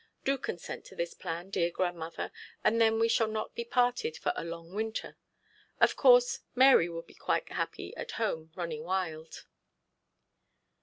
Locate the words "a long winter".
4.35-5.15